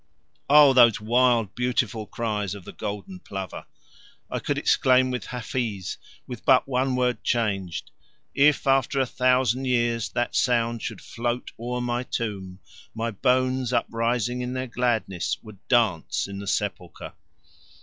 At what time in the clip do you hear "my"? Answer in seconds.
11.81-12.01, 12.95-13.11